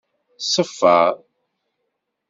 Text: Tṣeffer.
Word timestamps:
Tṣeffer. 0.39 1.11